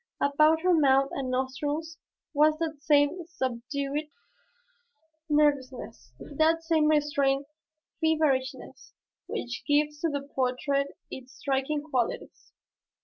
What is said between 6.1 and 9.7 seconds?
that same restrained feverishness which